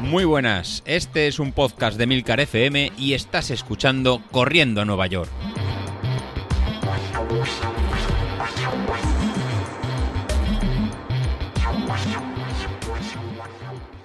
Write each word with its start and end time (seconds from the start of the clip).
Muy 0.00 0.24
buenas, 0.24 0.82
este 0.86 1.26
es 1.26 1.38
un 1.38 1.52
podcast 1.52 1.98
de 1.98 2.06
Milcar 2.06 2.40
FM 2.40 2.92
y 2.96 3.14
estás 3.14 3.50
escuchando 3.50 4.22
Corriendo 4.30 4.80
a 4.80 4.84
Nueva 4.84 5.06
York. 5.08 5.30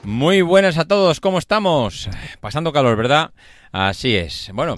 Muy 0.04 0.42
buenas 0.42 0.78
a 0.78 0.86
todos, 0.86 1.20
¿cómo 1.20 1.38
estamos? 1.38 2.10
Pasando 2.40 2.74
calor, 2.74 2.98
¿verdad? 2.98 3.32
Así 3.72 4.16
es. 4.16 4.52
Bueno, 4.54 4.76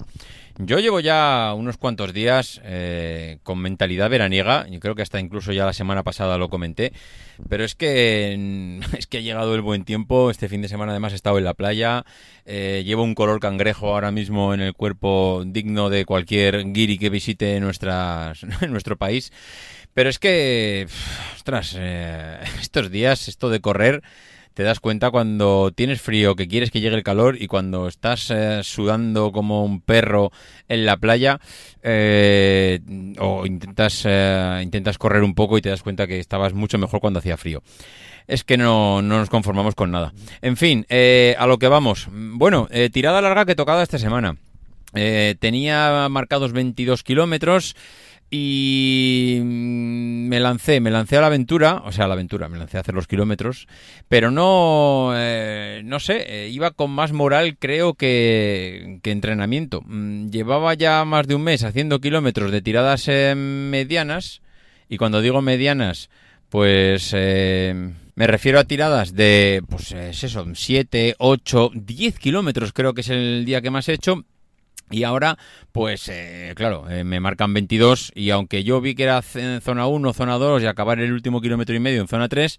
yo 0.58 0.78
llevo 0.78 1.00
ya 1.00 1.52
unos 1.56 1.78
cuantos 1.78 2.12
días 2.12 2.60
eh, 2.64 3.38
con 3.42 3.58
mentalidad 3.58 4.08
veraniega, 4.08 4.66
y 4.70 4.78
creo 4.78 4.94
que 4.94 5.02
hasta 5.02 5.18
incluso 5.18 5.52
ya 5.52 5.66
la 5.66 5.72
semana 5.72 6.02
pasada 6.04 6.38
lo 6.38 6.48
comenté, 6.48 6.92
pero 7.48 7.64
es 7.64 7.74
que 7.74 8.80
es 8.98 9.06
que 9.06 9.18
ha 9.18 9.20
llegado 9.20 9.54
el 9.54 9.62
buen 9.62 9.84
tiempo, 9.84 10.30
este 10.30 10.48
fin 10.48 10.62
de 10.62 10.68
semana 10.68 10.92
además 10.92 11.12
he 11.12 11.16
estado 11.16 11.38
en 11.38 11.44
la 11.44 11.54
playa, 11.54 12.04
eh, 12.44 12.82
llevo 12.84 13.02
un 13.02 13.14
color 13.14 13.40
cangrejo 13.40 13.92
ahora 13.92 14.10
mismo 14.10 14.54
en 14.54 14.60
el 14.60 14.74
cuerpo 14.74 15.42
digno 15.46 15.90
de 15.90 16.04
cualquier 16.04 16.72
guiri 16.72 16.98
que 16.98 17.10
visite 17.10 17.58
nuestras, 17.60 18.44
nuestro 18.68 18.96
país, 18.96 19.32
pero 19.92 20.08
es 20.08 20.18
que, 20.18 20.86
ostras, 21.34 21.74
eh, 21.78 22.38
estos 22.60 22.90
días, 22.90 23.28
esto 23.28 23.50
de 23.50 23.60
correr 23.60 24.02
te 24.54 24.62
das 24.62 24.80
cuenta 24.80 25.10
cuando 25.10 25.72
tienes 25.74 26.00
frío, 26.00 26.36
que 26.36 26.48
quieres 26.48 26.70
que 26.70 26.80
llegue 26.80 26.96
el 26.96 27.02
calor 27.02 27.36
y 27.40 27.48
cuando 27.48 27.88
estás 27.88 28.30
eh, 28.30 28.60
sudando 28.62 29.32
como 29.32 29.64
un 29.64 29.80
perro 29.80 30.30
en 30.68 30.86
la 30.86 30.96
playa 30.96 31.40
eh, 31.82 32.80
o 33.18 33.46
intentas, 33.46 34.02
eh, 34.06 34.60
intentas 34.62 34.96
correr 34.96 35.24
un 35.24 35.34
poco 35.34 35.58
y 35.58 35.62
te 35.62 35.70
das 35.70 35.82
cuenta 35.82 36.06
que 36.06 36.20
estabas 36.20 36.54
mucho 36.54 36.78
mejor 36.78 37.00
cuando 37.00 37.18
hacía 37.18 37.36
frío. 37.36 37.62
Es 38.26 38.44
que 38.44 38.56
no, 38.56 39.02
no 39.02 39.18
nos 39.18 39.28
conformamos 39.28 39.74
con 39.74 39.90
nada. 39.90 40.14
En 40.40 40.56
fin, 40.56 40.86
a 40.88 41.46
lo 41.46 41.58
que 41.58 41.68
vamos. 41.68 42.08
Bueno, 42.10 42.68
tirada 42.90 43.20
larga 43.20 43.44
que 43.44 43.54
tocado 43.54 43.82
esta 43.82 43.98
semana. 43.98 44.36
Tenía 44.94 46.08
marcados 46.08 46.52
22 46.52 47.02
kilómetros 47.02 47.74
y 48.36 49.38
mm, 49.40 50.28
me 50.28 50.40
lancé, 50.40 50.80
me 50.80 50.90
lancé 50.90 51.16
a 51.16 51.20
la 51.20 51.28
aventura, 51.28 51.82
o 51.84 51.92
sea, 51.92 52.06
a 52.06 52.08
la 52.08 52.14
aventura, 52.14 52.48
me 52.48 52.58
lancé 52.58 52.76
a 52.76 52.80
hacer 52.80 52.94
los 52.94 53.06
kilómetros, 53.06 53.68
pero 54.08 54.32
no, 54.32 55.12
eh, 55.14 55.82
no 55.84 56.00
sé, 56.00 56.24
eh, 56.26 56.48
iba 56.48 56.72
con 56.72 56.90
más 56.90 57.12
moral 57.12 57.56
creo 57.58 57.94
que, 57.94 58.98
que 59.02 59.12
entrenamiento. 59.12 59.82
Mm, 59.86 60.30
llevaba 60.30 60.74
ya 60.74 61.04
más 61.04 61.28
de 61.28 61.36
un 61.36 61.42
mes 61.42 61.62
haciendo 61.62 62.00
kilómetros 62.00 62.50
de 62.50 62.62
tiradas 62.62 63.06
eh, 63.06 63.34
medianas, 63.36 64.42
y 64.88 64.96
cuando 64.96 65.20
digo 65.20 65.40
medianas, 65.40 66.10
pues 66.48 67.12
me 67.12 68.26
refiero 68.26 68.58
a 68.60 68.64
tiradas 68.64 69.14
de, 69.14 69.62
pues 69.68 69.92
es 69.92 70.24
eso, 70.24 70.44
7, 70.52 71.16
8, 71.18 71.70
10 71.74 72.18
kilómetros 72.18 72.72
creo 72.72 72.94
que 72.94 73.00
es 73.00 73.08
el 73.10 73.44
día 73.44 73.60
que 73.60 73.70
más 73.70 73.88
he 73.88 73.94
hecho, 73.94 74.24
y 74.90 75.04
ahora, 75.04 75.38
pues 75.72 76.08
eh, 76.08 76.52
claro, 76.56 76.88
eh, 76.90 77.04
me 77.04 77.20
marcan 77.20 77.54
22 77.54 78.12
y 78.14 78.30
aunque 78.30 78.64
yo 78.64 78.80
vi 78.80 78.94
que 78.94 79.04
era 79.04 79.22
en 79.34 79.60
zona 79.60 79.86
1, 79.86 80.12
zona 80.12 80.34
2 80.38 80.62
y 80.62 80.66
acabar 80.66 81.00
el 81.00 81.12
último 81.12 81.40
kilómetro 81.40 81.74
y 81.74 81.80
medio 81.80 82.00
en 82.00 82.08
zona 82.08 82.28
3, 82.28 82.58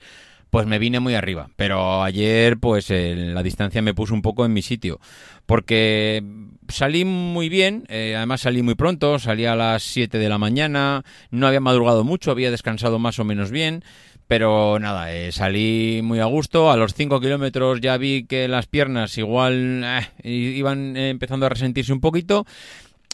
pues 0.49 0.67
me 0.67 0.79
vine 0.79 0.99
muy 0.99 1.15
arriba. 1.15 1.49
Pero 1.55 2.03
ayer, 2.03 2.57
pues 2.57 2.89
la 2.89 3.43
distancia 3.43 3.81
me 3.81 3.93
puso 3.93 4.13
un 4.13 4.21
poco 4.21 4.45
en 4.45 4.53
mi 4.53 4.61
sitio. 4.61 4.99
Porque 5.45 6.23
salí 6.67 7.05
muy 7.05 7.49
bien, 7.49 7.85
eh, 7.89 8.15
además 8.15 8.41
salí 8.41 8.61
muy 8.61 8.75
pronto, 8.75 9.19
salí 9.19 9.45
a 9.45 9.55
las 9.55 9.83
7 9.83 10.17
de 10.17 10.29
la 10.29 10.37
mañana, 10.37 11.03
no 11.29 11.47
había 11.47 11.59
madrugado 11.59 12.03
mucho, 12.03 12.31
había 12.31 12.51
descansado 12.51 12.99
más 12.99 13.19
o 13.19 13.23
menos 13.23 13.51
bien. 13.51 13.83
Pero 14.27 14.79
nada, 14.79 15.13
eh, 15.13 15.31
salí 15.31 16.01
muy 16.03 16.19
a 16.19 16.25
gusto. 16.25 16.71
A 16.71 16.77
los 16.77 16.93
5 16.93 17.19
kilómetros 17.19 17.79
ya 17.81 17.97
vi 17.97 18.25
que 18.25 18.47
las 18.47 18.65
piernas 18.67 19.17
igual 19.17 19.83
eh, 19.83 20.29
iban 20.29 20.97
empezando 20.97 21.45
a 21.45 21.49
resentirse 21.49 21.93
un 21.93 22.01
poquito. 22.01 22.45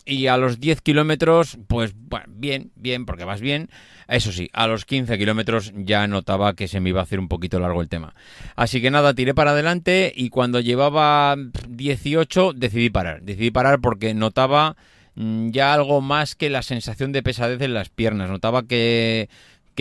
Y 0.05 0.27
a 0.27 0.37
los 0.37 0.59
10 0.59 0.81
kilómetros, 0.81 1.59
pues 1.67 1.93
bueno, 1.95 2.25
bien, 2.29 2.71
bien, 2.75 3.05
porque 3.05 3.23
vas 3.23 3.39
bien. 3.39 3.69
Eso 4.07 4.31
sí, 4.31 4.49
a 4.51 4.67
los 4.67 4.85
15 4.85 5.17
kilómetros 5.17 5.73
ya 5.75 6.07
notaba 6.07 6.53
que 6.53 6.67
se 6.67 6.79
me 6.79 6.89
iba 6.89 7.01
a 7.01 7.03
hacer 7.03 7.19
un 7.19 7.27
poquito 7.27 7.59
largo 7.59 7.81
el 7.81 7.87
tema. 7.87 8.15
Así 8.55 8.81
que 8.81 8.89
nada, 8.89 9.13
tiré 9.13 9.33
para 9.33 9.51
adelante 9.51 10.11
y 10.15 10.29
cuando 10.29 10.59
llevaba 10.59 11.35
18 11.69 12.53
decidí 12.53 12.89
parar. 12.89 13.21
Decidí 13.21 13.51
parar 13.51 13.79
porque 13.79 14.13
notaba 14.13 14.75
mm, 15.15 15.51
ya 15.51 15.73
algo 15.73 16.01
más 16.01 16.35
que 16.35 16.49
la 16.49 16.63
sensación 16.63 17.11
de 17.11 17.23
pesadez 17.23 17.61
en 17.61 17.73
las 17.73 17.89
piernas. 17.89 18.29
Notaba 18.29 18.63
que 18.63 19.29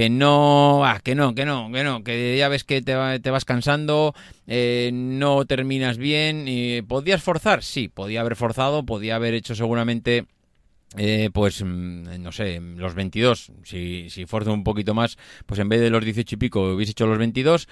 que 0.00 0.08
no, 0.08 0.82
ah, 0.82 0.98
que 1.04 1.14
no, 1.14 1.34
que 1.34 1.44
no, 1.44 1.70
que 1.70 1.84
no, 1.84 2.02
que 2.02 2.34
ya 2.38 2.48
ves 2.48 2.64
que 2.64 2.80
te, 2.80 2.94
vas 2.94 3.44
cansando, 3.44 4.14
eh, 4.46 4.88
no 4.94 5.44
terminas 5.44 5.98
bien. 5.98 6.48
Y, 6.48 6.80
¿Podías 6.80 7.22
forzar? 7.22 7.62
Sí, 7.62 7.88
podía 7.88 8.22
haber 8.22 8.34
forzado, 8.34 8.86
podía 8.86 9.16
haber 9.16 9.34
hecho 9.34 9.54
seguramente, 9.54 10.24
eh, 10.96 11.28
pues, 11.34 11.62
mm, 11.62 12.18
no 12.18 12.32
sé, 12.32 12.62
los 12.76 12.94
22. 12.94 13.52
Si, 13.62 14.08
si 14.08 14.24
forzo 14.24 14.54
un 14.54 14.64
poquito 14.64 14.94
más, 14.94 15.18
pues 15.44 15.60
en 15.60 15.68
vez 15.68 15.82
de 15.82 15.90
los 15.90 16.02
18 16.02 16.34
y 16.34 16.38
pico 16.38 16.62
hubiese 16.72 16.92
hecho 16.92 17.06
los 17.06 17.18
22 17.18 17.68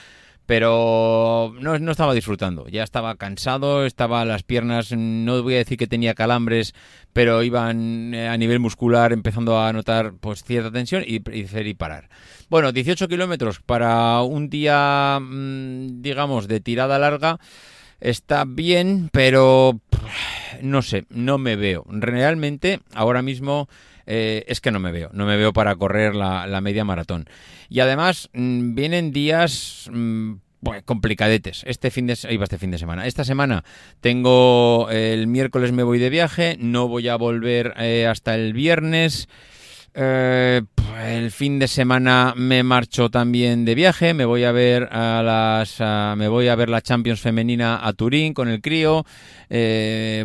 pero 0.49 1.53
no, 1.61 1.79
no, 1.79 1.91
estaba 1.91 2.15
disfrutando. 2.15 2.67
Ya 2.69 2.83
estaba 2.83 3.17
cansado, 3.17 3.85
estaba 3.85 4.25
las 4.25 4.45
piernas, 4.45 4.93
no 4.93 5.43
voy 5.43 5.57
a 5.57 5.59
decir 5.59 5.77
que 5.77 5.87
tenía 5.87 6.15
calambres, 6.15 6.75
pero 7.13 7.43
iban 7.43 8.15
eh, 8.15 8.29
a 8.29 8.37
nivel 8.39 8.59
muscular 8.59 9.13
empezando 9.13 9.61
a 9.61 9.71
notar 9.75 10.15
pues 10.19 10.43
cierta 10.45 10.73
tensión 10.73 11.05
y, 11.07 11.17
y, 11.17 11.75
parar. 11.75 12.09
Bueno, 12.49 12.73
18 12.73 13.09
kilómetros 13.09 13.61
para 13.61 14.23
un 14.23 14.49
día, 14.49 15.19
mm, 15.21 16.01
digamos, 16.01 16.49
de 16.49 16.61
tirada 16.61 16.99
larga. 16.99 17.39
Está 18.01 18.47
bien, 18.47 19.11
pero 19.13 19.83
no 20.63 20.81
sé, 20.81 21.05
no 21.11 21.37
me 21.37 21.57
veo. 21.57 21.85
Realmente, 21.91 22.81
ahora 22.95 23.21
mismo 23.21 23.69
eh, 24.11 24.45
es 24.49 24.63
que 24.63 24.71
no 24.71 24.81
me 24.81 24.91
veo. 24.91 25.11
No 25.13 25.27
me 25.27 25.37
veo 25.37 25.53
para 25.53 25.77
correr 25.77 26.15
la, 26.15 26.61
media 26.63 26.83
maratón. 26.85 27.29
Y 27.69 27.81
además 27.81 28.31
mm, 28.33 28.75
vienen 28.75 29.13
días... 29.13 29.89
Mm, 29.93 30.37
complicadetes. 30.85 31.63
Este 31.69 31.93
fin 31.93 32.09
de 32.09 32.15
este 32.15 32.59
fin 32.59 32.73
de 32.73 32.79
semana. 32.79 33.07
Esta 33.07 33.23
semana 33.23 33.63
tengo 34.01 34.89
el 34.91 35.29
miércoles 35.29 35.71
me 35.71 35.85
voy 35.85 36.01
de 36.01 36.11
viaje, 36.11 36.57
no 36.59 36.89
voy 36.89 37.07
a 37.07 37.15
volver 37.15 37.75
eh, 37.79 38.09
hasta 38.09 38.35
el 38.35 38.55
viernes. 38.55 39.29
Eh, 39.95 40.63
el 41.01 41.31
fin 41.31 41.61
de 41.61 41.69
semana 41.69 42.35
me 42.37 42.65
marcho 42.65 43.09
también 43.09 43.65
de 43.65 43.77
viaje, 43.77 44.15
me 44.15 44.25
voy 44.25 44.43
a 44.43 44.51
ver 44.51 44.89
a 44.91 45.23
las 45.23 45.79
me 46.19 46.27
voy 46.27 46.49
a 46.49 46.57
ver 46.57 46.71
la 46.71 46.83
Champions 46.83 47.21
femenina 47.21 47.87
a 47.87 47.93
Turín 47.93 48.35
con 48.35 48.49
el 48.49 48.61
crío. 48.61 49.07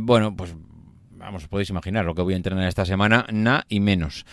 bueno, 0.01 0.35
pues 0.35 0.55
vamos, 1.23 1.47
podéis 1.47 1.69
imaginar 1.69 2.05
lo 2.05 2.15
que 2.15 2.21
voy 2.21 2.33
a 2.33 2.37
entrenar 2.37 2.67
esta 2.67 2.85
semana, 2.85 3.25
nada 3.31 3.65
y 3.69 3.79
menos. 3.79 4.25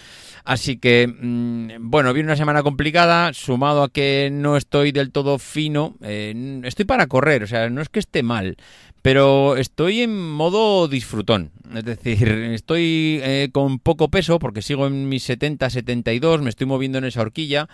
Así 0.45 0.77
que, 0.77 1.07
mm, 1.07 1.91
bueno, 1.91 2.13
viene 2.13 2.29
una 2.29 2.37
semana 2.37 2.63
complicada, 2.63 3.33
sumado 3.33 3.83
a 3.83 3.91
que 3.91 4.31
no 4.33 4.57
estoy 4.57 4.93
del 4.93 5.13
todo 5.13 5.39
fino, 5.39 5.97
eh, 6.03 6.61
estoy 6.65 6.85
para 6.85 7.07
correr, 7.07 7.45
o 7.45 7.47
sea, 7.47 7.71
no 7.71 7.81
es 7.81 7.89
que 7.89 8.01
esté 8.01 8.23
mal, 8.23 8.57
pero 9.03 9.57
estoy 9.57 10.03
en 10.03 10.31
modo 10.31 10.89
disfrutón. 10.89 11.53
Es 11.75 11.85
decir, 11.85 12.29
estoy 12.29 13.21
eh, 13.23 13.49
con 13.53 13.79
poco 13.79 14.09
peso 14.11 14.39
porque 14.39 14.63
sigo 14.63 14.87
en 14.87 15.09
mis 15.09 15.23
70, 15.23 15.71
72, 15.71 16.43
me 16.43 16.51
estoy 16.51 16.67
moviendo 16.67 16.99
en 16.99 17.05
esa 17.05 17.21
horquilla. 17.21 17.69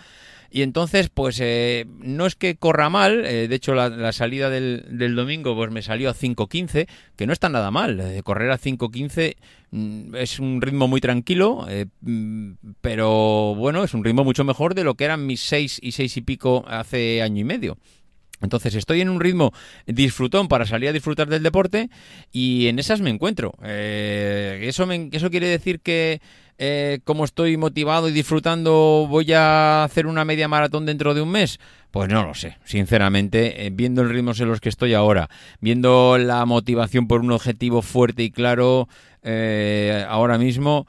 Y 0.49 0.61
entonces, 0.61 1.09
pues 1.09 1.39
eh, 1.41 1.85
no 1.99 2.25
es 2.25 2.35
que 2.35 2.55
corra 2.55 2.89
mal, 2.89 3.25
eh, 3.25 3.47
de 3.47 3.55
hecho 3.55 3.73
la, 3.73 4.11
salida 4.11 4.49
del, 4.49 5.15
domingo 5.15 5.55
pues 5.55 5.71
me 5.71 5.81
salió 5.81 6.09
a 6.09 6.15
5.15, 6.15 6.87
que 7.15 7.27
no 7.27 7.33
está 7.33 7.49
nada 7.49 7.71
mal, 7.71 7.99
eh, 7.99 8.21
correr 8.23 8.51
a 8.51 8.57
5.15 8.57 9.35
mm, 9.71 10.15
es 10.15 10.39
un 10.39 10.61
ritmo 10.61 10.87
muy 10.87 11.01
tranquilo, 11.01 11.67
mm, 12.01 12.51
pero 12.81 13.55
bueno, 13.55 13.83
es 13.83 13.93
un 13.93 14.03
ritmo 14.03 14.23
mucho 14.23 14.43
mejor 14.43 14.73
de 14.73 14.83
lo 14.83 14.95
que 14.95 15.05
eran 15.05 15.25
mis 15.25 15.41
6 15.41 15.79
y 15.81 15.91
6 15.91 16.17
y 16.17 16.21
pico 16.21 16.63
hace 16.67 17.21
año 17.21 17.41
y 17.41 17.45
medio. 17.45 17.77
Entonces 18.39 18.75
estoy 18.75 19.01
en 19.01 19.09
un 19.09 19.19
ritmo 19.19 19.51
disfrutón 19.87 20.47
para 20.47 20.67
salir 20.67 20.89
a 20.89 20.93
disfrutar 20.93 21.27
del 21.27 21.41
deporte 21.41 21.89
y 22.31 22.67
en 22.67 22.77
esas 22.77 23.01
me 23.01 23.09
encuentro. 23.09 23.55
eso, 23.63 24.87
eso 24.91 25.31
quiere 25.31 25.47
decir 25.47 25.79
que 25.79 26.21
eh, 26.57 26.99
como 27.03 27.23
estoy 27.23 27.55
motivado 27.57 28.09
y 28.09 28.11
disfrutando, 28.11 29.05
voy 29.09 29.31
a 29.33 29.83
hacer 29.83 30.07
una 30.07 30.25
media 30.25 30.47
maratón 30.47 30.85
dentro 30.85 31.13
de 31.13 31.21
un 31.21 31.29
mes? 31.29 31.59
Pues 31.91 32.09
no 32.09 32.25
lo 32.25 32.33
sé, 32.33 32.57
sinceramente, 32.65 33.65
eh, 33.65 33.69
viendo 33.71 34.01
el 34.01 34.09
ritmo 34.09 34.31
en 34.37 34.47
los 34.47 34.59
que 34.59 34.69
estoy 34.69 34.93
ahora, 34.93 35.29
viendo 35.59 36.17
la 36.17 36.45
motivación 36.45 37.07
por 37.07 37.21
un 37.21 37.31
objetivo 37.31 37.81
fuerte 37.81 38.23
y 38.23 38.31
claro 38.31 38.87
eh, 39.23 40.05
ahora 40.07 40.37
mismo 40.37 40.87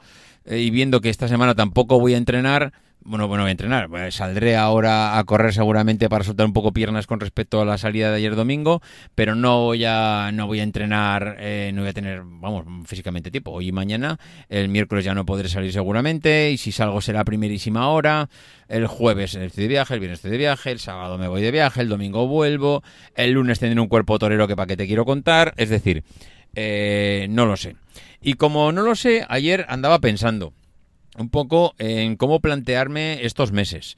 y 0.49 0.71
viendo 0.71 1.01
que 1.01 1.09
esta 1.09 1.27
semana 1.27 1.53
tampoco 1.53 1.99
voy 1.99 2.15
a 2.15 2.17
entrenar, 2.17 2.73
bueno, 3.09 3.27
bueno, 3.27 3.43
voy 3.43 3.49
a 3.49 3.51
entrenar. 3.51 3.89
Saldré 4.11 4.55
ahora 4.55 5.17
a 5.17 5.23
correr 5.23 5.51
seguramente 5.51 6.07
para 6.09 6.23
soltar 6.23 6.45
un 6.45 6.53
poco 6.53 6.71
piernas 6.71 7.07
con 7.07 7.19
respecto 7.19 7.59
a 7.59 7.65
la 7.65 7.79
salida 7.79 8.11
de 8.11 8.17
ayer 8.17 8.35
domingo, 8.35 8.83
pero 9.15 9.33
no 9.33 9.63
voy 9.63 9.83
a, 9.83 10.29
no 10.31 10.45
voy 10.45 10.59
a 10.59 10.63
entrenar, 10.63 11.37
eh, 11.39 11.71
no 11.73 11.81
voy 11.81 11.89
a 11.89 11.93
tener, 11.93 12.21
vamos, 12.23 12.65
físicamente 12.85 13.31
tiempo. 13.31 13.49
Hoy 13.49 13.69
y 13.69 13.71
mañana, 13.71 14.19
el 14.47 14.69
miércoles 14.69 15.05
ya 15.05 15.15
no 15.15 15.25
podré 15.25 15.49
salir 15.49 15.73
seguramente, 15.73 16.51
y 16.51 16.57
si 16.57 16.71
salgo 16.71 17.01
será 17.01 17.23
primerísima 17.23 17.89
hora. 17.89 18.29
El 18.67 18.85
jueves 18.85 19.33
estoy 19.33 19.63
de 19.63 19.69
viaje, 19.69 19.95
el 19.95 19.99
viernes 20.01 20.19
estoy 20.19 20.29
de 20.29 20.37
viaje, 20.37 20.69
el 20.69 20.77
sábado 20.77 21.17
me 21.17 21.27
voy 21.27 21.41
de 21.41 21.49
viaje, 21.49 21.81
el 21.81 21.89
domingo 21.89 22.27
vuelvo, 22.27 22.83
el 23.15 23.31
lunes 23.31 23.57
tendré 23.57 23.81
un 23.81 23.87
cuerpo 23.87 24.19
torero 24.19 24.47
que 24.47 24.55
para 24.55 24.67
qué 24.67 24.77
te 24.77 24.85
quiero 24.85 25.05
contar. 25.05 25.55
Es 25.57 25.69
decir, 25.69 26.03
eh, 26.53 27.25
no 27.31 27.47
lo 27.47 27.57
sé. 27.57 27.75
Y 28.21 28.33
como 28.35 28.71
no 28.71 28.83
lo 28.83 28.93
sé, 28.93 29.25
ayer 29.29 29.65
andaba 29.67 29.97
pensando 29.97 30.53
un 31.19 31.29
poco 31.29 31.75
en 31.77 32.15
cómo 32.15 32.39
plantearme 32.39 33.25
estos 33.25 33.51
meses. 33.51 33.97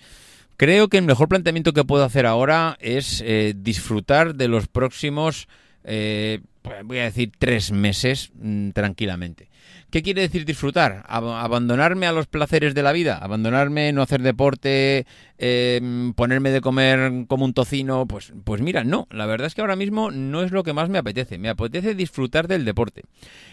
Creo 0.57 0.89
que 0.89 0.97
el 0.97 1.05
mejor 1.05 1.27
planteamiento 1.27 1.73
que 1.73 1.83
puedo 1.83 2.03
hacer 2.03 2.25
ahora 2.25 2.77
es 2.79 3.21
eh, 3.25 3.53
disfrutar 3.55 4.35
de 4.35 4.47
los 4.47 4.67
próximos, 4.67 5.47
eh, 5.83 6.39
voy 6.83 6.99
a 6.99 7.05
decir, 7.05 7.31
tres 7.37 7.71
meses 7.71 8.31
mm, 8.35 8.69
tranquilamente. 8.71 9.50
¿Qué 9.91 10.01
quiere 10.01 10.21
decir 10.21 10.45
disfrutar? 10.45 11.03
¿Abandonarme 11.07 12.07
a 12.07 12.13
los 12.13 12.27
placeres 12.27 12.73
de 12.73 12.81
la 12.81 12.93
vida? 12.93 13.17
¿Abandonarme, 13.17 13.91
no 13.91 14.01
hacer 14.01 14.21
deporte, 14.21 15.05
em, 15.37 16.13
ponerme 16.13 16.51
de 16.51 16.61
comer 16.61 17.25
como 17.27 17.43
un 17.43 17.53
tocino? 17.53 18.05
Pues, 18.05 18.31
pues 18.45 18.61
mira, 18.61 18.85
no. 18.85 19.07
La 19.11 19.25
verdad 19.25 19.47
es 19.47 19.55
que 19.55 19.61
ahora 19.61 19.75
mismo 19.75 20.09
no 20.09 20.43
es 20.43 20.51
lo 20.51 20.63
que 20.63 20.71
más 20.71 20.87
me 20.87 20.97
apetece. 20.97 21.37
Me 21.37 21.49
apetece 21.49 21.93
disfrutar 21.93 22.47
del 22.47 22.63
deporte. 22.63 23.03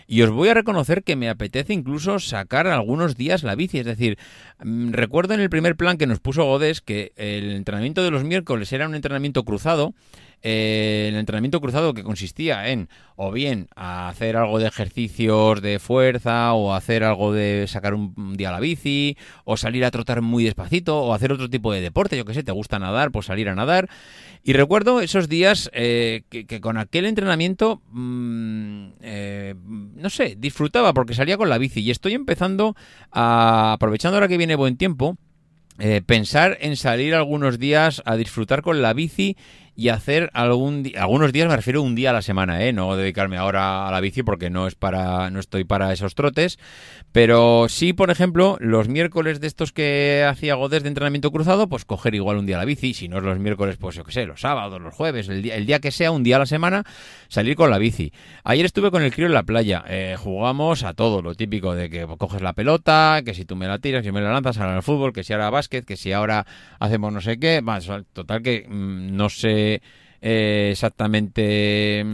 Y 0.06 0.22
os 0.22 0.30
voy 0.30 0.48
a 0.48 0.54
reconocer 0.54 1.02
que 1.02 1.16
me 1.16 1.28
apetece 1.28 1.72
incluso 1.72 2.20
sacar 2.20 2.68
algunos 2.68 3.16
días 3.16 3.42
la 3.42 3.56
bici. 3.56 3.80
Es 3.80 3.86
decir, 3.86 4.16
mm, 4.62 4.92
recuerdo 4.92 5.34
en 5.34 5.40
el 5.40 5.50
primer 5.50 5.76
plan 5.76 5.98
que 5.98 6.06
nos 6.06 6.20
puso 6.20 6.44
Godés 6.44 6.80
que 6.80 7.12
el 7.16 7.50
entrenamiento 7.50 8.04
de 8.04 8.12
los 8.12 8.22
miércoles 8.22 8.72
era 8.72 8.86
un 8.86 8.94
entrenamiento 8.94 9.44
cruzado 9.44 9.94
eh, 10.42 11.06
el 11.08 11.16
entrenamiento 11.16 11.60
cruzado 11.60 11.94
que 11.94 12.04
consistía 12.04 12.68
en 12.68 12.88
o 13.16 13.32
bien 13.32 13.68
hacer 13.74 14.36
algo 14.36 14.60
de 14.60 14.68
ejercicios 14.68 15.60
de 15.60 15.80
fuerza 15.80 16.07
o 16.16 16.74
hacer 16.74 17.04
algo 17.04 17.32
de 17.32 17.66
sacar 17.68 17.94
un 17.94 18.36
día 18.36 18.50
la 18.50 18.60
bici 18.60 19.16
o 19.44 19.56
salir 19.56 19.84
a 19.84 19.90
trotar 19.90 20.22
muy 20.22 20.44
despacito 20.44 21.00
o 21.00 21.14
hacer 21.14 21.32
otro 21.32 21.48
tipo 21.48 21.72
de 21.72 21.80
deporte, 21.80 22.16
yo 22.16 22.24
que 22.24 22.34
sé, 22.34 22.42
te 22.42 22.52
gusta 22.52 22.78
nadar, 22.78 23.10
pues 23.10 23.26
salir 23.26 23.48
a 23.48 23.54
nadar. 23.54 23.88
Y 24.42 24.52
recuerdo 24.52 25.00
esos 25.00 25.28
días 25.28 25.70
eh, 25.72 26.22
que, 26.28 26.60
con 26.60 26.78
aquel 26.78 27.06
entrenamiento, 27.06 27.82
mm, 27.90 28.88
eh, 29.00 29.54
no 29.58 30.10
sé, 30.10 30.36
disfrutaba 30.38 30.92
porque 30.94 31.14
salía 31.14 31.36
con 31.36 31.48
la 31.48 31.58
bici 31.58 31.80
y 31.80 31.90
estoy 31.90 32.14
empezando 32.14 32.76
a, 33.10 33.72
aprovechando 33.72 34.16
ahora 34.16 34.28
que 34.28 34.38
viene 34.38 34.56
buen 34.56 34.76
tiempo, 34.76 35.16
pensar 36.06 36.58
en 36.60 36.74
salir 36.74 37.14
algunos 37.14 37.60
días 37.60 38.02
a 38.04 38.16
disfrutar 38.16 38.62
con 38.62 38.82
la 38.82 38.94
bici 38.94 39.36
y 39.78 39.90
hacer 39.90 40.28
algún 40.32 40.90
algunos 40.98 41.32
días 41.32 41.46
me 41.46 41.54
refiero 41.54 41.82
un 41.82 41.94
día 41.94 42.10
a 42.10 42.12
la 42.12 42.20
semana, 42.20 42.64
¿eh? 42.64 42.72
no 42.72 42.96
dedicarme 42.96 43.36
ahora 43.36 43.86
a 43.86 43.92
la 43.92 44.00
bici 44.00 44.24
porque 44.24 44.50
no 44.50 44.66
es 44.66 44.74
para 44.74 45.30
no 45.30 45.38
estoy 45.38 45.62
para 45.62 45.92
esos 45.92 46.16
trotes, 46.16 46.58
pero 47.12 47.68
sí, 47.68 47.92
por 47.92 48.10
ejemplo, 48.10 48.56
los 48.58 48.88
miércoles 48.88 49.40
de 49.40 49.46
estos 49.46 49.70
que 49.70 50.26
hacía 50.28 50.56
Godes 50.56 50.82
de 50.82 50.88
entrenamiento 50.88 51.30
cruzado, 51.30 51.68
pues 51.68 51.84
coger 51.84 52.16
igual 52.16 52.38
un 52.38 52.46
día 52.46 52.56
a 52.56 52.58
la 52.58 52.64
bici, 52.64 52.92
si 52.92 53.06
no 53.06 53.18
es 53.18 53.22
los 53.22 53.38
miércoles, 53.38 53.76
pues 53.78 53.94
yo 53.94 54.02
qué 54.02 54.10
sé, 54.10 54.26
los 54.26 54.40
sábados, 54.40 54.80
los 54.80 54.92
jueves, 54.92 55.28
el 55.28 55.42
día, 55.42 55.54
el 55.54 55.64
día 55.64 55.78
que 55.78 55.92
sea, 55.92 56.10
un 56.10 56.24
día 56.24 56.36
a 56.36 56.38
la 56.40 56.46
semana, 56.46 56.82
salir 57.28 57.54
con 57.54 57.70
la 57.70 57.78
bici. 57.78 58.12
Ayer 58.42 58.66
estuve 58.66 58.90
con 58.90 59.04
el 59.04 59.12
crío 59.12 59.26
en 59.26 59.32
la 59.32 59.44
playa, 59.44 59.84
eh, 59.86 60.16
jugamos 60.18 60.82
a 60.82 60.94
todo, 60.94 61.22
lo 61.22 61.36
típico 61.36 61.76
de 61.76 61.88
que 61.88 62.04
coges 62.18 62.42
la 62.42 62.52
pelota, 62.52 63.22
que 63.24 63.32
si 63.32 63.44
tú 63.44 63.54
me 63.54 63.68
la 63.68 63.78
tiras, 63.78 64.02
que 64.02 64.10
me 64.10 64.22
la 64.22 64.32
lanzas, 64.32 64.58
ahora 64.58 64.74
al 64.74 64.82
fútbol, 64.82 65.12
que 65.12 65.22
si 65.22 65.34
ahora 65.34 65.50
básquet, 65.50 65.84
que 65.84 65.96
si 65.96 66.10
ahora 66.12 66.46
hacemos 66.80 67.12
no 67.12 67.20
sé 67.20 67.38
qué, 67.38 67.62
más, 67.62 67.88
total 68.12 68.42
que 68.42 68.66
mm, 68.68 69.16
no 69.16 69.28
sé 69.28 69.67
eh, 70.20 70.68
exactamente... 70.72 72.04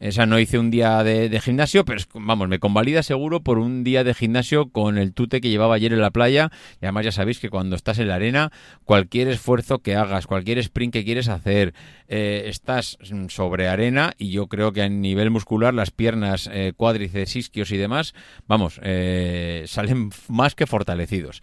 O 0.00 0.12
sea, 0.12 0.26
no 0.26 0.38
hice 0.38 0.58
un 0.58 0.70
día 0.70 1.02
de, 1.02 1.40
gimnasio, 1.40 1.86
pero 1.86 2.02
vamos, 2.12 2.46
me 2.46 2.58
convalida 2.58 3.02
seguro 3.02 3.40
por 3.40 3.58
un 3.58 3.84
día 3.84 4.04
de 4.04 4.12
gimnasio 4.12 4.68
con 4.68 4.98
el 4.98 5.14
tute 5.14 5.40
que 5.40 5.48
llevaba 5.48 5.76
ayer 5.76 5.94
en 5.94 6.00
la 6.02 6.10
playa. 6.10 6.50
Y 6.82 6.84
además 6.84 7.06
ya 7.06 7.12
sabéis 7.12 7.38
que 7.38 7.48
cuando 7.48 7.74
estás 7.74 7.98
en 7.98 8.08
la 8.08 8.16
arena, 8.16 8.52
cualquier 8.84 9.28
esfuerzo 9.28 9.78
que 9.78 9.96
hagas, 9.96 10.26
cualquier 10.26 10.58
sprint 10.58 10.92
que 10.92 11.04
quieres 11.06 11.28
hacer, 11.28 11.72
eh, 12.08 12.44
estás 12.48 12.98
sobre 13.28 13.68
arena 13.68 14.12
y 14.18 14.30
yo 14.30 14.48
creo 14.48 14.72
que 14.72 14.82
a 14.82 14.88
nivel 14.90 15.30
muscular 15.30 15.72
las 15.72 15.90
piernas, 15.90 16.50
eh, 16.52 16.74
cuádriceps, 16.76 17.36
isquios 17.36 17.70
y 17.70 17.78
demás, 17.78 18.14
vamos, 18.46 18.74
salen 18.74 20.10
más 20.28 20.54
que 20.54 20.66
fortalecidos. 20.66 21.40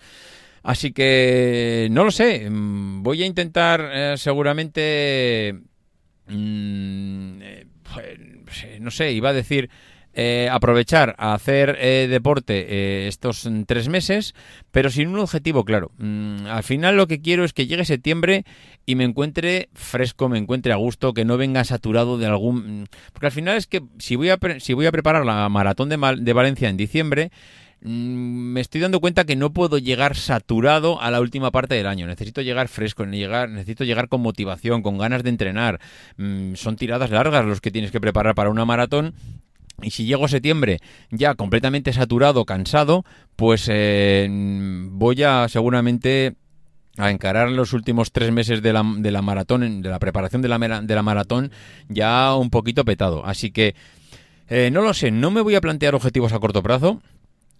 Así 0.64 0.92
que 0.92 1.88
no 1.92 2.04
lo 2.04 2.12
sé, 2.12 2.50
mm, 2.50 3.02
voy 3.02 3.24
a 3.24 3.26
intentar 3.26 3.90
eh, 3.92 4.14
seguramente, 4.18 5.60
mm, 6.28 7.42
eh, 7.42 7.66
pues, 7.84 8.80
no 8.80 8.92
sé, 8.92 9.12
iba 9.12 9.30
a 9.30 9.34
decir 9.34 9.70
eh, 10.14 10.50
aprovechar 10.52 11.16
a 11.18 11.34
hacer 11.34 11.78
deporte 12.10 13.08
estos 13.08 13.50
tres 13.66 13.88
meses, 13.88 14.36
pero 14.70 14.90
sin 14.90 15.08
un 15.08 15.20
objetivo 15.20 15.64
claro. 15.64 15.92
Mm, 15.98 16.46
al 16.48 16.64
final 16.64 16.98
lo 16.98 17.08
que 17.08 17.22
quiero 17.22 17.46
es 17.46 17.54
que 17.54 17.66
llegue 17.66 17.86
septiembre 17.86 18.44
y 18.86 18.96
me 18.96 19.06
encuentre 19.06 19.70
fresco, 19.74 20.30
me 20.30 20.38
encuentre 20.38 20.74
a 20.74 20.76
gusto, 20.76 21.14
que 21.14 21.26
no 21.26 21.38
venga 21.38 21.64
saturado 21.64 22.18
de 22.18 22.28
algún... 22.28 22.88
Porque 23.14 23.28
al 23.28 23.32
final 23.32 23.58
es 23.58 23.68
que 23.68 23.84
si 24.00 24.18
voy 24.18 24.30
a, 24.30 24.38
si 24.60 24.74
voy 24.74 24.86
a 24.86 24.92
preparar 24.92 25.26
la 25.26 25.48
maratón 25.50 25.90
de, 25.90 26.34
Valencia 26.34 26.68
en 26.68 26.78
diciembre, 26.78 27.32
Mm, 27.32 27.71
me 27.84 28.62
estoy 28.62 28.80
dando 28.80 29.00
cuenta 29.00 29.26
que 29.26 29.36
no 29.36 29.54
puedo 29.54 29.80
llegar 29.80 30.16
saturado 30.16 31.02
a 31.02 31.10
la 31.10 31.20
última 31.20 31.52
parte 31.52 31.76
del 31.76 31.88
año. 31.88 32.06
Necesito 32.06 32.42
llegar 32.42 32.68
fresco, 32.68 33.06
necesito 33.06 33.84
llegar 33.84 34.08
con 34.08 34.22
motivación, 34.22 34.84
con 34.84 34.98
ganas 34.98 35.24
de 35.24 35.30
entrenar. 35.30 35.80
Mm, 36.18 36.54
son 36.54 36.76
tiradas 36.76 37.10
largas 37.10 37.46
los 37.46 37.60
que 37.60 37.72
tienes 37.72 37.92
que 37.92 38.00
preparar 38.00 38.36
para 38.36 38.52
una 38.52 38.66
maratón. 38.66 39.16
Y 39.82 39.92
si 39.92 40.06
llego 40.06 40.26
a 40.26 40.28
septiembre 40.28 40.80
ya 41.10 41.34
completamente 41.34 41.92
saturado, 41.92 42.46
cansado, 42.46 43.04
pues 43.36 43.68
eh, 43.68 44.28
voy 44.30 45.24
a 45.24 45.48
seguramente 45.50 46.36
a 46.98 47.10
encarar 47.10 47.50
los 47.50 47.74
últimos 47.74 48.12
tres 48.12 48.32
meses 48.32 48.62
de 48.62 48.74
la, 48.74 48.84
maratón, 48.84 49.82
de 49.82 49.90
la 49.90 49.98
preparación 49.98 50.44
de 50.44 50.50
la, 50.50 50.82
de 50.82 50.96
la 50.96 51.02
maratón, 51.02 51.52
ya 51.90 52.36
un 52.36 52.52
poquito 52.52 52.86
petado. 52.86 53.26
Así 53.26 53.50
que 53.50 53.74
eh, 54.50 54.70
no 54.72 54.82
lo 54.82 54.94
sé, 54.94 55.10
no 55.10 55.32
me 55.32 55.42
voy 55.42 55.56
a 55.56 55.62
plantear 55.62 55.96
objetivos 55.96 56.34
a 56.34 56.40
corto 56.40 56.62
plazo 56.62 57.02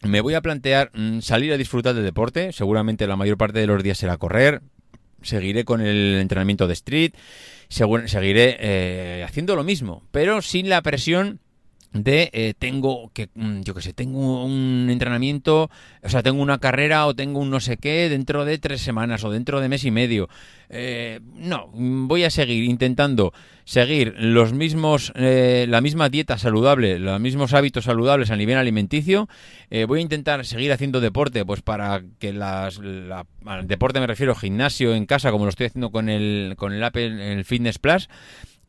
me 0.02 0.22
voy 0.22 0.34
a 0.34 0.42
plantear 0.42 0.92
mm, 0.94 1.20
salir 1.20 1.54
a 1.54 1.58
disfrutar 1.58 1.94
del 1.94 2.04
deporte. 2.04 2.52
Seguramente 2.52 3.08
la 3.08 3.16
mayor 3.16 3.38
parte 3.38 3.60
de 3.60 3.68
los 3.68 3.84
días 3.84 3.98
será 3.98 4.18
correr. 4.18 4.62
Seguiré 5.22 5.66
con 5.66 5.82
el 5.82 6.16
entrenamiento 6.20 6.68
de 6.68 6.74
street. 6.74 7.14
seguiré 7.70 8.58
eh, 8.60 9.24
haciendo 9.24 9.56
lo 9.56 9.64
mismo, 9.64 10.04
pero 10.12 10.42
sin 10.42 10.70
la 10.70 10.82
presión 10.82 11.40
de 11.94 12.30
eh, 12.34 12.54
tengo 12.58 13.12
que 13.14 13.30
mm, 13.34 13.62
yo 13.62 13.74
que 13.74 13.82
sé 13.82 13.94
tengo 13.94 14.46
un 14.46 14.88
entrenamiento 14.90 15.70
o 16.02 16.10
sea 16.10 16.24
tengo 16.24 16.42
una 16.42 16.60
carrera 16.60 17.06
o 17.06 17.16
tengo 17.16 17.40
un 17.40 17.50
no 17.50 17.60
sé 17.60 17.78
qué 17.78 18.08
dentro 18.08 18.46
de 18.46 18.58
tres 18.60 18.82
semanas 18.82 19.24
o 19.24 19.32
dentro 19.32 19.60
de 19.60 19.70
mes 19.70 19.84
y 19.84 19.92
medio. 19.92 20.30
Eh, 20.70 21.20
no 21.36 21.68
voy 21.74 22.24
a 22.24 22.30
seguir 22.30 22.64
intentando 22.64 23.34
seguir 23.66 24.16
los 24.18 24.54
mismos 24.54 25.12
eh, 25.16 25.66
la 25.68 25.82
misma 25.82 26.08
dieta 26.08 26.38
saludable 26.38 26.98
los 26.98 27.20
mismos 27.20 27.54
hábitos 27.54 27.86
saludables 27.86 28.32
a 28.32 28.38
nivel 28.38 28.58
alimenticio. 28.58 29.28
Voy 29.88 30.00
a 30.00 30.02
intentar 30.02 30.46
seguir 30.46 30.72
haciendo 30.72 31.02
deporte 31.02 31.46
pues 31.46 31.62
para 31.62 32.04
que 32.20 32.34
las 32.34 32.78
la, 32.80 33.26
deporte 33.64 34.00
me 34.00 34.08
refiero 34.08 34.36
gimnasio 34.36 34.94
en 34.94 35.06
casa 35.06 35.32
como 35.32 35.46
lo 35.46 35.50
estoy 35.50 35.68
haciendo 35.68 35.92
con 35.92 36.10
el 36.10 36.56
con 36.58 36.74
el 36.74 36.84
Apple 36.84 37.34
el 37.34 37.46
Fitness 37.46 37.80
Plus 37.80 38.10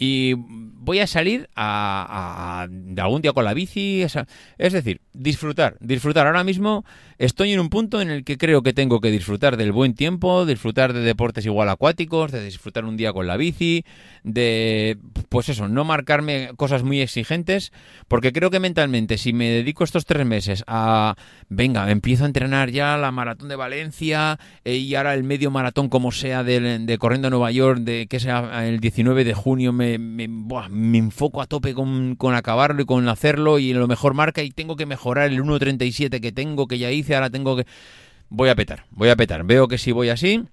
y 0.05 0.35
voy 0.37 0.99
a 0.99 1.07
salir 1.07 1.49
a, 1.55 2.67
de 2.69 3.01
algún 3.01 3.23
día 3.23 3.33
con 3.33 3.45
la 3.45 3.55
bici, 3.55 4.03
es 4.03 4.73
decir, 4.73 5.01
disfrutar, 5.13 5.77
disfrutar. 5.81 6.27
Ahora 6.27 6.45
mismo 6.45 6.85
estoy 7.19 7.53
en 7.53 7.61
un 7.61 7.69
punto 7.69 8.01
en 8.01 8.11
el 8.11 8.25
que 8.25 8.39
creo 8.39 8.63
que 8.63 8.73
tengo 8.73 9.01
que 9.01 9.11
disfrutar 9.11 9.57
del 9.57 9.73
buen 9.73 9.95
tiempo, 9.95 10.47
disfrutar 10.47 10.93
de 10.93 11.01
deportes 11.01 11.47
igual 11.47 11.69
acuáticos, 11.69 12.33
de 12.33 12.43
disfrutar 12.43 12.85
un 12.85 12.97
día 12.97 13.13
con 13.13 13.27
la 13.27 13.37
bici, 13.37 13.85
de, 14.25 14.99
pues 15.29 15.49
eso, 15.49 15.69
no 15.69 15.85
marcarme 15.85 16.51
cosas 16.57 16.83
muy 16.83 17.01
exigentes, 17.01 17.73
porque 18.09 18.33
creo 18.33 18.51
que 18.51 18.61
mentalmente 18.61 19.19
si 19.19 19.33
me 19.33 19.51
dedico 19.51 19.85
estos 19.85 20.07
tres 20.07 20.27
meses 20.27 20.65
a, 20.67 21.15
venga, 21.49 21.91
empiezo 21.91 22.25
a 22.25 22.27
entrenar 22.27 22.71
ya 22.71 22.97
la 22.97 23.11
maratón 23.11 23.49
de 23.49 23.57
Valencia 23.57 24.39
eh, 24.65 24.77
y 24.77 24.95
ahora 24.95 25.15
el 25.15 25.25
medio 25.25 25.51
maratón 25.51 25.89
como 25.89 26.11
sea 26.11 26.43
de, 26.43 26.97
corriendo 26.99 27.29
a 27.29 27.31
Nueva 27.31 27.51
York, 27.51 27.81
de 27.81 28.07
que 28.07 28.19
sea 28.19 28.67
el 28.67 28.81
19 28.81 29.25
de 29.25 29.35
junio 29.35 29.73
me 29.73 30.99
enfoco 30.99 31.43
a 31.43 31.47
tope 31.47 31.75
con, 31.75 32.17
acabarlo 32.35 32.83
y 32.83 32.87
con 32.87 33.09
hacerlo 33.09 33.59
y 33.59 33.73
lo 33.75 33.87
mejor 33.87 34.15
marca 34.15 34.43
y 34.43 34.51
tengo 34.51 34.77
que 34.77 34.87
mejorar 34.87 35.02
el 35.27 35.43
1.37 35.43 36.21
que 36.21 36.33
tengo, 36.33 36.67
que 36.67 36.79
ya 36.79 36.91
hice, 36.91 37.15
ahora 37.15 37.31
tengo 37.31 37.57
que... 37.57 37.67
Voy 38.29 38.49
a 38.49 38.55
petar, 38.55 38.87
voy 38.91 39.11
a 39.11 39.17
petar. 39.17 39.45
Veo 39.45 39.69
que 39.69 39.79
si 39.79 39.93
voy 39.93 40.09
así, 40.09 40.45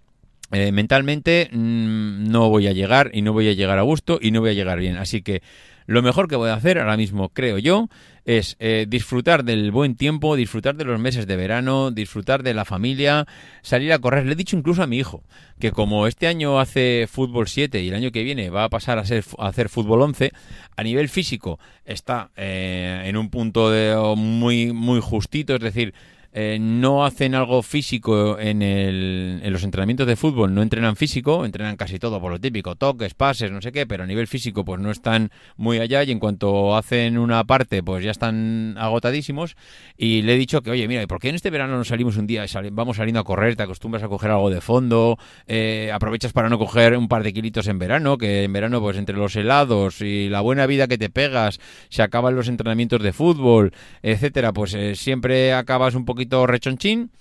eh, 0.51 0.71
mentalmente 0.71 1.49
mm, 1.51 2.29
no 2.29 2.49
voy 2.49 2.67
a 2.67 2.73
llegar 2.73 3.11
y 3.13 3.21
no 3.21 3.33
voy 3.33 3.49
a 3.49 3.53
llegar 3.53 3.79
a 3.79 3.83
gusto 3.83 4.19
y 4.21 4.31
no 4.31 4.41
voy 4.41 4.51
a 4.51 4.53
llegar 4.53 4.79
bien. 4.79 4.97
Así 4.97 5.21
que 5.21 5.41
lo 5.89 6.03
mejor 6.03 6.27
que 6.27 6.35
voy 6.35 6.51
a 6.51 6.53
hacer 6.53 6.77
ahora 6.77 6.97
mismo, 6.97 7.29
creo 7.29 7.57
yo, 7.57 7.89
es 8.23 8.57
eh, 8.59 8.85
disfrutar 8.87 9.43
del 9.43 9.71
buen 9.71 9.95
tiempo, 9.95 10.35
disfrutar 10.35 10.75
de 10.75 10.85
los 10.85 10.99
meses 10.99 11.25
de 11.25 11.35
verano, 11.35 11.89
disfrutar 11.89 12.43
de 12.43 12.53
la 12.53 12.63
familia, 12.63 13.25
salir 13.63 13.91
a 13.91 13.97
correr. 13.97 14.27
Le 14.27 14.33
he 14.33 14.35
dicho 14.35 14.55
incluso 14.55 14.83
a 14.83 14.87
mi 14.87 14.99
hijo 14.99 15.23
que 15.59 15.71
como 15.71 16.05
este 16.05 16.27
año 16.27 16.59
hace 16.59 17.07
fútbol 17.09 17.47
7 17.47 17.81
y 17.81 17.87
el 17.87 17.95
año 17.95 18.11
que 18.11 18.21
viene 18.21 18.51
va 18.51 18.65
a 18.65 18.69
pasar 18.69 18.99
a, 18.99 19.05
ser, 19.05 19.23
a 19.39 19.47
hacer 19.47 19.67
fútbol 19.67 20.03
11, 20.03 20.31
a 20.77 20.83
nivel 20.83 21.09
físico 21.09 21.57
está 21.85 22.29
eh, 22.37 23.01
en 23.05 23.17
un 23.17 23.31
punto 23.31 23.71
de, 23.71 23.95
muy, 24.15 24.73
muy 24.73 24.99
justito, 25.01 25.55
es 25.55 25.61
decir, 25.61 25.95
eh, 26.31 26.57
no 26.59 27.05
hacen 27.05 27.33
algo 27.33 27.61
físico 27.63 28.37
en, 28.39 28.61
el, 28.61 29.39
en 29.43 29.51
los 29.51 29.63
entrenamientos 29.63 30.05
de 30.05 30.15
fútbol, 30.15 30.53
no 30.53 30.61
entrenan 30.61 30.95
físico, 30.95 31.45
entrenan 31.45 31.75
casi 31.75 31.97
todo 31.97 32.21
por 32.21 32.31
lo 32.31 32.39
típico, 32.39 32.75
toques, 32.75 33.13
pases, 33.13 33.51
no 33.51 33.61
sé 33.61 33.71
qué, 33.71 33.87
pero 33.87 34.03
a 34.03 34.07
nivel 34.07 34.27
físico 34.27 34.63
pues 34.63 34.79
no 34.79 34.91
están 34.91 35.31
muy 35.57 35.79
allá 35.79 36.03
y 36.03 36.11
en 36.11 36.19
cuanto 36.19 36.75
hacen 36.75 37.17
una 37.17 37.43
parte 37.45 37.81
pues 37.81 38.03
ya 38.03 38.11
están 38.11 38.75
agotadísimos. 38.77 39.55
Y 39.97 40.21
le 40.21 40.35
he 40.35 40.37
dicho 40.37 40.61
que 40.61 40.71
oye 40.71 40.87
mira, 40.87 41.05
¿por 41.07 41.19
qué 41.19 41.29
en 41.29 41.35
este 41.35 41.49
verano 41.49 41.77
no 41.77 41.83
salimos 41.83 42.17
un 42.17 42.27
día, 42.27 42.45
y 42.45 42.69
vamos 42.71 42.97
saliendo 42.97 43.19
a 43.19 43.23
correr, 43.23 43.55
te 43.55 43.63
acostumbras 43.63 44.03
a 44.03 44.07
coger 44.07 44.31
algo 44.31 44.49
de 44.49 44.61
fondo, 44.61 45.17
eh, 45.47 45.91
aprovechas 45.93 46.31
para 46.31 46.49
no 46.49 46.59
coger 46.59 46.95
un 46.95 47.07
par 47.07 47.23
de 47.23 47.33
kilitos 47.33 47.67
en 47.67 47.79
verano, 47.79 48.17
que 48.17 48.43
en 48.43 48.53
verano 48.53 48.81
pues 48.81 48.97
entre 48.97 49.15
los 49.15 49.35
helados 49.35 50.01
y 50.01 50.29
la 50.29 50.41
buena 50.41 50.67
vida 50.67 50.87
que 50.87 50.97
te 50.97 51.09
pegas, 51.09 51.59
se 51.89 52.03
acaban 52.03 52.35
los 52.35 52.47
entrenamientos 52.47 53.01
de 53.01 53.13
fútbol, 53.13 53.73
etcétera, 54.03 54.53
pues 54.53 54.73
eh, 54.73 54.95
siempre 54.95 55.53
acabas 55.53 55.95
un 55.95 56.05
poco 56.05 56.18
poquito 56.19 56.45
rechonchín. 56.45 57.11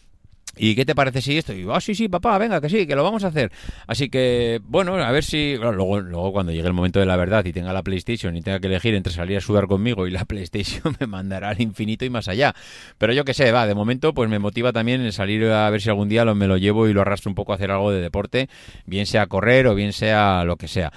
¿Y 0.61 0.75
qué 0.75 0.85
te 0.85 0.97
parece 0.97 1.23
si 1.23 1.38
esto? 1.38 1.52
Y 1.52 1.64
ah, 1.71 1.81
sí, 1.81 1.95
sí, 1.95 2.09
papá, 2.09 2.37
venga, 2.37 2.61
que 2.61 2.69
sí, 2.69 2.85
que 2.85 2.97
lo 2.97 3.05
vamos 3.05 3.23
a 3.23 3.28
hacer. 3.28 3.52
Así 3.87 4.09
que, 4.09 4.61
bueno, 4.64 4.97
a 4.97 5.12
ver 5.12 5.23
si. 5.23 5.57
luego, 5.57 6.00
luego, 6.00 6.33
cuando 6.33 6.50
llegue 6.50 6.67
el 6.67 6.73
momento 6.73 6.99
de 6.99 7.07
la 7.07 7.14
verdad 7.14 7.45
y 7.45 7.52
tenga 7.52 7.73
la 7.73 7.85
PlayStation 7.85 8.37
y 8.37 8.43
tenga 8.43 8.59
que 8.59 8.67
elegir 8.67 8.97
entre 8.97 9.12
salir 9.12 9.37
a 9.37 9.40
sudar 9.40 9.69
conmigo 9.69 10.09
y 10.09 10.11
la 10.11 10.25
PlayStation, 10.25 10.97
me 10.99 11.07
mandará 11.07 11.50
al 11.50 11.61
infinito 11.61 12.05
y 12.05 12.11
más 12.11 12.26
allá. 12.26 12.57
Pero 12.97 13.12
yo 13.12 13.25
que 13.25 13.35
sé, 13.35 13.52
va, 13.52 13.69
de 13.69 13.76
momento, 13.76 14.12
pues 14.14 14.28
me 14.28 14.40
motiva 14.40 14.73
también 14.73 15.00
el 15.02 15.12
salir 15.12 15.45
a 15.45 15.71
ver 15.71 15.81
si 15.81 15.90
algún 15.90 16.09
día 16.09 16.25
lo, 16.25 16.35
me 16.35 16.49
lo 16.49 16.57
llevo 16.57 16.88
y 16.88 16.93
lo 16.93 17.02
arrastro 17.02 17.31
un 17.31 17.37
poco 17.37 17.52
a 17.52 17.55
hacer 17.55 17.71
algo 17.71 17.93
de 17.93 18.00
deporte, 18.00 18.49
bien 18.85 19.07
sea 19.07 19.28
correr 19.28 19.69
o 19.69 19.76
bien 19.76 19.93
sea 19.93 20.43
lo 20.43 20.57
que 20.57 20.67
sea. 20.67 20.93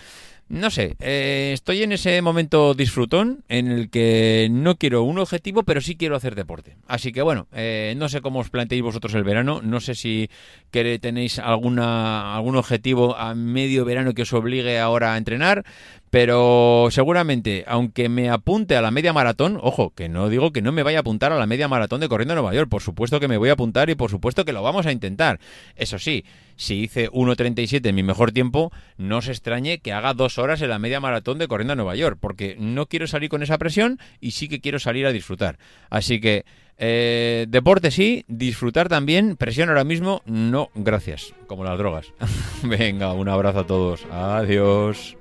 No 0.52 0.70
sé, 0.70 0.98
eh, 1.00 1.52
estoy 1.54 1.82
en 1.82 1.94
ese 1.94 2.22
momento 2.22 2.74
disfrutón 2.74 3.46
en 3.48 3.72
el 3.72 3.90
que 3.90 4.50
no 4.52 4.76
quiero 4.76 5.02
un 5.04 5.18
objetivo, 5.18 5.64
pero 5.64 5.80
sí 5.80 5.96
quiero 5.96 6.18
hacer 6.18 6.36
deporte. 6.36 6.76
Así 6.88 7.14
que 7.14 7.22
bueno, 7.22 7.48
eh, 7.54 7.94
no 7.96 8.10
sé 8.10 8.20
cómo 8.20 8.40
os 8.40 8.50
planteéis 8.50 8.84
vosotros 8.84 9.14
el 9.14 9.24
verano, 9.24 9.62
no 9.64 9.80
sé 9.80 9.96
si 9.96 10.30
tenéis 10.70 11.40
alguna, 11.40 12.36
algún 12.36 12.58
objetivo 12.58 13.16
a 13.16 13.34
medio 13.34 13.86
verano 13.86 14.14
que 14.14 14.24
os 14.24 14.34
obligue 14.34 14.78
ahora 14.78 15.14
a 15.14 15.18
entrenar, 15.18 15.64
pero 16.12 16.90
seguramente, 16.92 17.64
aunque 17.68 18.10
me 18.10 18.30
apunte 18.30 18.76
a 18.76 18.82
la 18.82 18.92
media 18.92 19.14
maratón, 19.14 19.58
ojo, 19.62 19.94
que 19.96 20.10
no 20.10 20.28
digo 20.28 20.52
que 20.52 20.62
no 20.62 20.74
me 20.74 20.84
vaya 20.84 21.00
a 21.00 21.02
apuntar 21.02 21.32
a 21.32 21.40
la 21.40 21.48
media 21.48 21.70
maratón 21.70 22.02
de 22.02 22.10
corriendo 22.10 22.34
a 22.34 22.36
Nueva 22.36 22.54
York, 22.54 22.70
por 22.70 22.82
supuesto 22.82 23.22
que 23.22 23.30
me 23.30 23.38
voy 23.38 23.48
a 23.48 23.54
apuntar 23.54 23.90
y 23.90 23.96
por 23.96 24.12
supuesto 24.12 24.44
que 24.44 24.52
lo 24.52 24.62
vamos 24.62 24.86
a 24.86 24.92
intentar. 24.92 25.40
Eso 25.78 26.00
sí, 26.00 26.26
si 26.58 26.82
hice 26.82 27.10
1.37 27.12 27.88
en 27.88 27.96
mi 27.96 28.04
mejor 28.04 28.34
tiempo, 28.34 28.74
no 28.98 29.22
se 29.22 29.32
extrañe 29.32 29.80
que 29.80 29.94
haga 29.94 30.14
dos 30.14 30.38
horas 30.38 30.62
en 30.62 30.70
la 30.70 30.80
media 30.80 31.00
maratón 31.00 31.40
de 31.40 31.48
corriendo 31.48 31.74
a 31.74 31.78
Nueva 31.78 31.96
York, 31.96 32.18
porque 32.20 32.58
no 32.60 32.88
quiero 32.88 33.08
salir 33.08 33.30
con 33.30 33.42
esa 33.42 33.58
presión 33.58 33.98
y 34.20 34.32
sí 34.32 34.50
que 34.50 34.60
quiero 34.60 34.80
salir 34.80 35.06
a 35.06 35.14
disfrutar. 35.14 35.60
Así 35.90 36.20
que 36.20 36.44
eh, 36.78 37.46
deporte 37.48 37.90
sí, 37.90 38.26
disfrutar 38.28 38.90
también, 38.90 39.38
presión 39.38 39.70
ahora 39.70 39.86
mismo, 39.86 40.24
no, 40.26 40.72
gracias, 40.76 41.34
como 41.48 41.64
las 41.64 41.78
drogas. 41.78 42.12
Venga, 42.64 43.14
un 43.14 43.30
abrazo 43.30 43.60
a 43.60 43.66
todos, 43.66 44.06
adiós. 44.12 45.16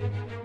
thank 0.00 0.30
you 0.32 0.39